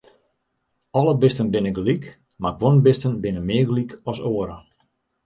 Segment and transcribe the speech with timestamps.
[1.01, 2.07] Alle bisten binne gelyk,
[2.45, 4.57] mar guon bisten binne mear gelyk as oare.